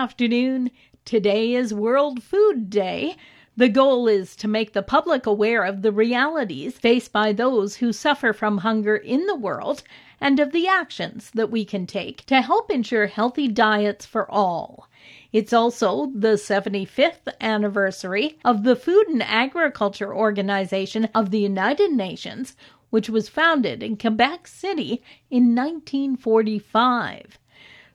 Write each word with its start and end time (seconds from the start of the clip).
afternoon. 0.00 0.70
Today 1.04 1.52
is 1.52 1.74
World 1.74 2.22
Food 2.22 2.70
Day. 2.70 3.16
The 3.54 3.68
goal 3.68 4.08
is 4.08 4.34
to 4.36 4.48
make 4.48 4.72
the 4.72 4.82
public 4.82 5.26
aware 5.26 5.62
of 5.62 5.82
the 5.82 5.92
realities 5.92 6.78
faced 6.78 7.12
by 7.12 7.34
those 7.34 7.76
who 7.76 7.92
suffer 7.92 8.32
from 8.32 8.56
hunger 8.56 8.96
in 8.96 9.26
the 9.26 9.34
world 9.34 9.82
and 10.18 10.40
of 10.40 10.52
the 10.52 10.66
actions 10.66 11.30
that 11.34 11.50
we 11.50 11.66
can 11.66 11.86
take 11.86 12.24
to 12.24 12.40
help 12.40 12.70
ensure 12.70 13.08
healthy 13.08 13.46
diets 13.46 14.06
for 14.06 14.28
all. 14.30 14.88
It's 15.34 15.52
also 15.52 16.10
the 16.14 16.38
75th 16.38 17.28
anniversary 17.38 18.38
of 18.42 18.62
the 18.62 18.76
Food 18.76 19.06
and 19.08 19.22
Agriculture 19.22 20.14
Organization 20.14 21.10
of 21.14 21.30
the 21.30 21.40
United 21.40 21.92
Nations, 21.92 22.56
which 22.88 23.10
was 23.10 23.28
founded 23.28 23.82
in 23.82 23.98
Quebec 23.98 24.46
City 24.46 25.02
in 25.28 25.54
1945. 25.54 27.38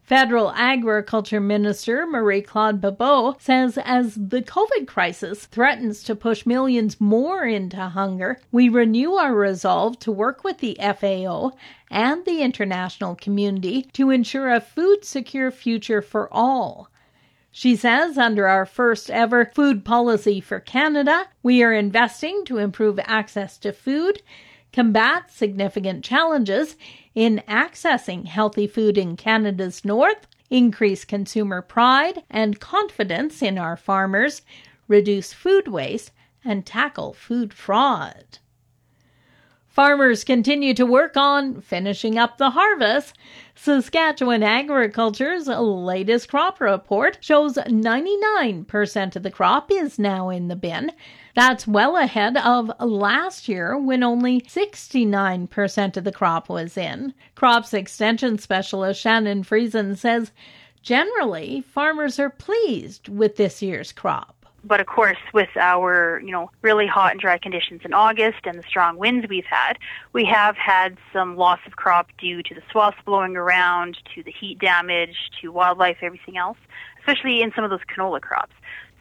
Federal 0.06 0.52
Agriculture 0.52 1.40
Minister 1.40 2.06
Marie 2.06 2.44
Claude 2.44 2.80
Bibeau 2.80 3.42
says 3.42 3.80
as 3.84 4.14
the 4.14 4.44
COVID 4.44 4.86
crisis 4.86 5.48
threatens 5.48 6.04
to 6.04 6.16
push 6.16 6.46
millions 6.46 7.02
more 7.02 7.44
into 7.44 7.78
hunger, 7.78 8.40
we 8.52 8.70
renew 8.70 9.14
our 9.14 9.34
resolve 9.34 9.98
to 9.98 10.12
work 10.12 10.44
with 10.44 10.60
the 10.60 10.78
FAO 10.80 11.54
and 11.90 12.24
the 12.24 12.44
international 12.44 13.16
community 13.16 13.82
to 13.94 14.12
ensure 14.12 14.54
a 14.54 14.62
food 14.62 15.04
secure 15.04 15.50
future 15.50 16.04
for 16.04 16.32
all. 16.32 16.92
She 17.50 17.76
says 17.76 18.16
under 18.16 18.48
our 18.48 18.68
first 18.68 19.10
ever 19.10 19.46
food 19.56 19.84
policy 19.84 20.40
for 20.40 20.60
Canada, 20.60 21.26
we 21.42 21.64
are 21.64 21.74
investing 21.74 22.46
to 22.46 22.60
improve 22.60 23.00
access 23.06 23.58
to 23.58 23.74
food, 23.74 24.22
combat 24.72 25.32
significant 25.32 26.04
challenges 26.04 26.76
in 27.16 27.42
accessing 27.48 28.26
healthy 28.26 28.68
food 28.68 28.98
in 28.98 29.16
Canada's 29.16 29.84
north, 29.84 30.28
increase 30.50 31.06
consumer 31.06 31.62
pride 31.62 32.24
and 32.30 32.60
confidence 32.60 33.42
in 33.42 33.58
our 33.58 33.78
farmers, 33.78 34.42
reduce 34.88 35.34
food 35.34 35.68
waste, 35.68 36.12
and 36.44 36.66
tackle 36.66 37.14
food 37.14 37.54
fraud. 37.54 38.38
Farmers 39.68 40.24
continue 40.24 40.74
to 40.74 40.86
work 40.86 41.18
on 41.18 41.60
finishing 41.60 42.18
up 42.18 42.38
the 42.38 42.52
harvest. 42.52 43.14
Saskatchewan 43.56 44.42
Agriculture's 44.42 45.48
latest 45.48 46.30
crop 46.30 46.62
report 46.62 47.18
shows 47.20 47.56
99% 47.56 49.16
of 49.18 49.24
the 49.24 49.32
crop 49.32 49.70
is 49.70 50.00
now 50.00 50.30
in 50.30 50.48
the 50.48 50.56
bin. 50.56 50.92
That's 51.36 51.68
well 51.68 51.98
ahead 51.98 52.38
of 52.38 52.72
last 52.80 53.50
year 53.50 53.78
when 53.78 54.04
only 54.04 54.40
69% 54.40 55.98
of 55.98 56.04
the 56.06 56.12
crop 56.14 56.48
was 56.48 56.78
in. 56.78 57.14
Crops 57.36 57.74
Extension 57.74 58.38
Specialist 58.38 59.02
Shannon 59.02 59.44
Friesen 59.44 59.98
says 59.98 60.32
generally 60.82 61.60
farmers 61.68 62.20
are 62.20 62.30
pleased 62.30 63.10
with 63.10 63.36
this 63.36 63.62
year's 63.62 63.92
crop. 63.92 64.46
But 64.64 64.80
of 64.80 64.88
course, 64.88 65.18
with 65.34 65.50
our, 65.58 66.22
you 66.24 66.32
know, 66.32 66.50
really 66.62 66.88
hot 66.88 67.12
and 67.12 67.20
dry 67.20 67.38
conditions 67.38 67.82
in 67.84 67.94
August 67.94 68.46
and 68.46 68.58
the 68.58 68.64
strong 68.64 68.98
winds 68.98 69.28
we've 69.30 69.44
had, 69.46 69.74
we 70.14 70.24
have 70.26 70.56
had 70.56 70.98
some 71.12 71.36
loss 71.36 71.60
of 71.68 71.76
crop 71.76 72.08
due 72.18 72.44
to 72.44 72.56
the 72.56 72.62
swaths 72.72 72.98
blowing 73.06 73.36
around, 73.36 73.98
to 74.16 74.24
the 74.24 74.32
heat 74.32 74.58
damage, 74.58 75.18
to 75.42 75.52
wildlife, 75.52 75.98
everything 76.02 76.38
else, 76.38 76.58
especially 77.00 77.42
in 77.42 77.52
some 77.54 77.66
of 77.66 77.70
those 77.70 77.84
canola 77.94 78.22
crops. 78.22 78.54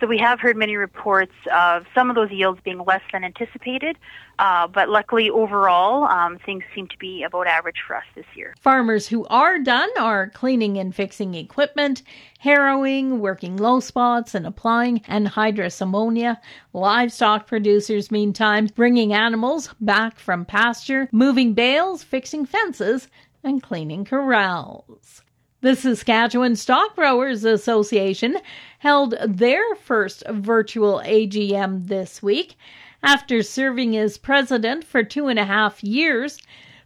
So 0.05 0.09
we 0.09 0.19
have 0.19 0.39
heard 0.39 0.55
many 0.55 0.77
reports 0.77 1.33
of 1.51 1.87
some 1.95 2.11
of 2.11 2.15
those 2.15 2.31
yields 2.31 2.61
being 2.63 2.79
less 2.79 3.01
than 3.11 3.25
anticipated, 3.25 3.97
uh, 4.39 4.67
but 4.67 4.91
luckily 4.91 5.31
overall 5.31 6.05
um, 6.05 6.39
things 6.45 6.63
seem 6.75 6.89
to 6.89 6.99
be 6.99 7.23
about 7.23 7.47
average 7.47 7.79
for 7.87 7.97
us 7.97 8.05
this 8.15 8.27
year. 8.35 8.55
Farmers 8.61 9.09
who 9.09 9.25
are 9.29 9.59
done 9.59 9.89
are 9.99 10.29
cleaning 10.29 10.77
and 10.77 10.95
fixing 10.95 11.33
equipment, 11.33 12.03
harrowing, 12.39 13.21
working 13.21 13.57
low 13.57 13.81
spots, 13.81 14.35
and 14.35 14.47
applying 14.47 15.01
anhydrous 15.09 15.81
ammonia. 15.81 16.39
Livestock 16.75 17.47
producers, 17.47 18.11
meantime, 18.11 18.67
bringing 18.75 19.15
animals 19.15 19.71
back 19.81 20.19
from 20.19 20.45
pasture, 20.45 21.09
moving 21.13 21.55
bales, 21.55 22.03
fixing 22.03 22.45
fences, 22.45 23.09
and 23.43 23.63
cleaning 23.63 24.05
corrals. 24.05 25.24
The 25.65 25.75
Saskatchewan 25.75 26.57
Stock 26.57 26.95
Growers 26.95 27.43
Association 27.43 28.37
held 28.81 29.15
their 29.27 29.75
first 29.77 30.23
virtual 30.29 31.01
AGM 31.03 31.89
this 31.89 32.23
week. 32.23 32.59
After 33.03 33.43
serving 33.43 33.97
as 33.97 34.19
president 34.19 34.85
for 34.85 35.03
two 35.03 35.29
and 35.29 35.39
a 35.39 35.47
half 35.47 35.83
years, 35.83 36.39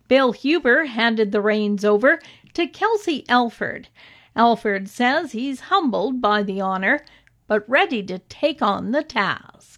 Bill 0.07 0.31
Huber 0.31 0.85
handed 0.85 1.33
the 1.33 1.41
reins 1.41 1.85
over 1.85 2.21
to 2.55 2.69
Kelsey 2.69 3.25
Elford. 3.29 3.89
Elford 4.37 4.89
says 4.89 5.33
he's 5.33 5.63
humbled 5.63 6.21
by 6.21 6.45
the 6.45 6.61
honor, 6.61 7.05
but 7.49 7.69
ready 7.69 8.05
to 8.05 8.21
take 8.29 8.63
on 8.63 8.93
the 8.93 9.03
task. 9.03 9.78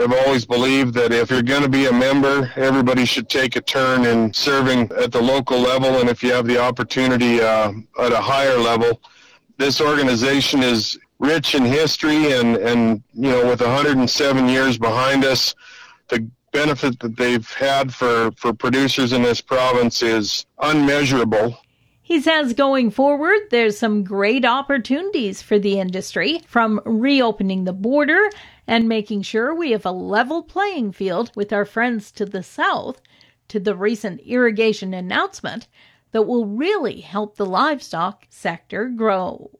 I've 0.00 0.12
always 0.12 0.46
believed 0.46 0.94
that 0.94 1.12
if 1.12 1.28
you're 1.28 1.42
going 1.42 1.62
to 1.62 1.68
be 1.68 1.86
a 1.86 1.92
member, 1.92 2.52
everybody 2.54 3.04
should 3.04 3.28
take 3.28 3.56
a 3.56 3.60
turn 3.60 4.04
in 4.04 4.32
serving 4.32 4.92
at 4.92 5.10
the 5.10 5.20
local 5.20 5.58
level. 5.58 5.98
And 5.98 6.08
if 6.08 6.22
you 6.22 6.32
have 6.32 6.46
the 6.46 6.58
opportunity 6.58 7.40
uh, 7.40 7.72
at 8.00 8.12
a 8.12 8.20
higher 8.20 8.56
level, 8.56 9.00
this 9.56 9.80
organization 9.80 10.62
is 10.62 10.96
rich 11.18 11.56
in 11.56 11.64
history 11.64 12.32
and, 12.32 12.56
and, 12.58 13.02
you 13.12 13.30
know, 13.30 13.44
with 13.48 13.60
107 13.60 14.48
years 14.48 14.78
behind 14.78 15.24
us, 15.24 15.56
the 16.06 16.30
benefit 16.52 17.00
that 17.00 17.16
they've 17.16 17.50
had 17.50 17.92
for, 17.92 18.30
for 18.36 18.52
producers 18.52 19.12
in 19.12 19.22
this 19.22 19.40
province 19.40 20.00
is 20.02 20.46
unmeasurable. 20.60 21.58
He 22.08 22.22
says 22.22 22.54
going 22.54 22.90
forward, 22.90 23.38
there's 23.50 23.76
some 23.76 24.02
great 24.02 24.46
opportunities 24.46 25.42
for 25.42 25.58
the 25.58 25.78
industry 25.78 26.40
from 26.46 26.80
reopening 26.86 27.64
the 27.64 27.74
border 27.74 28.30
and 28.66 28.88
making 28.88 29.20
sure 29.20 29.54
we 29.54 29.72
have 29.72 29.84
a 29.84 29.90
level 29.90 30.42
playing 30.42 30.92
field 30.92 31.30
with 31.36 31.52
our 31.52 31.66
friends 31.66 32.10
to 32.12 32.24
the 32.24 32.42
south 32.42 33.02
to 33.48 33.60
the 33.60 33.76
recent 33.76 34.22
irrigation 34.22 34.94
announcement 34.94 35.68
that 36.12 36.22
will 36.22 36.46
really 36.46 37.02
help 37.02 37.36
the 37.36 37.44
livestock 37.44 38.26
sector 38.30 38.88
grow. 38.88 39.50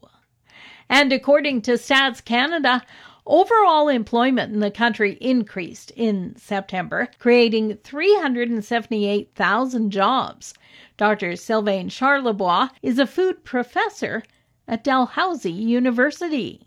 And 0.89 1.13
according 1.13 1.61
to 1.63 1.73
Stats 1.73 2.25
Canada, 2.25 2.83
Overall 3.29 3.89
employment 3.89 4.53
in 4.55 4.61
the 4.61 4.71
country 4.71 5.19
increased 5.21 5.91
in 5.91 6.35
September, 6.37 7.09
creating 7.19 7.77
378,000 7.85 9.91
jobs. 9.91 10.55
Dr. 10.97 11.37
Sylvain 11.37 11.91
Charlebois 11.91 12.71
is 12.81 12.99
a 12.99 13.07
food 13.07 13.45
professor 13.45 14.23
at 14.67 14.83
Dalhousie 14.83 15.53
University. 15.53 16.63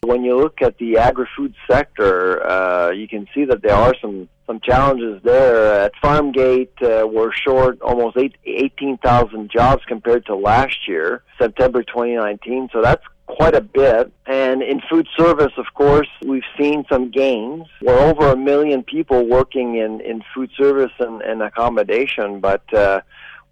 When 0.00 0.24
you 0.24 0.36
look 0.36 0.60
at 0.60 0.78
the 0.78 0.98
agri-food 0.98 1.54
sector, 1.70 2.44
uh, 2.44 2.90
you 2.90 3.06
can 3.06 3.28
see 3.32 3.44
that 3.44 3.62
there 3.62 3.76
are 3.76 3.94
some 4.02 4.28
some 4.48 4.58
challenges 4.58 5.22
there. 5.22 5.84
At 5.84 5.92
Farmgate, 6.02 6.82
uh, 6.82 7.06
we're 7.06 7.32
short 7.32 7.80
almost 7.80 8.16
18,000 8.44 9.48
jobs 9.48 9.84
compared 9.86 10.26
to 10.26 10.34
last 10.34 10.88
year, 10.88 11.22
September 11.40 11.84
2019. 11.84 12.70
So 12.72 12.82
that's 12.82 13.04
quite 13.26 13.54
a 13.54 13.60
bit. 13.60 14.12
And 14.26 14.62
in 14.62 14.80
food 14.90 15.08
service, 15.18 15.52
of 15.56 15.66
course, 15.74 16.08
we've 16.24 16.42
seen 16.58 16.84
some 16.90 17.10
gains. 17.10 17.66
We're 17.80 17.98
over 17.98 18.28
a 18.28 18.36
million 18.36 18.82
people 18.82 19.26
working 19.26 19.76
in, 19.76 20.00
in 20.00 20.22
food 20.34 20.50
service 20.56 20.92
and, 20.98 21.22
and 21.22 21.42
accommodation, 21.42 22.40
but 22.40 22.62
uh, 22.74 23.00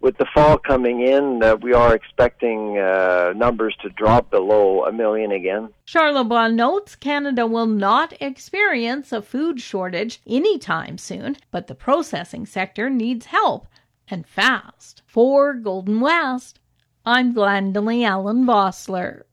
with 0.01 0.17
the 0.17 0.25
fall 0.33 0.57
coming 0.57 1.01
in, 1.01 1.43
uh, 1.43 1.55
we 1.57 1.73
are 1.73 1.93
expecting 1.93 2.79
uh, 2.79 3.33
numbers 3.35 3.75
to 3.81 3.89
drop 3.89 4.31
below 4.31 4.85
a 4.85 4.91
million 4.91 5.31
again. 5.31 5.69
Charlebois 5.85 6.53
notes 6.53 6.95
Canada 6.95 7.45
will 7.45 7.67
not 7.67 8.13
experience 8.19 9.11
a 9.11 9.21
food 9.21 9.61
shortage 9.61 10.19
anytime 10.27 10.97
soon, 10.97 11.37
but 11.51 11.67
the 11.67 11.75
processing 11.75 12.45
sector 12.45 12.89
needs 12.89 13.27
help 13.27 13.67
and 14.07 14.25
fast. 14.25 15.03
For 15.05 15.53
Golden 15.53 15.99
West, 16.01 16.59
I'm 17.05 17.33
Glendalee 17.33 18.05
Allen 18.05 18.45
Vossler. 18.45 19.23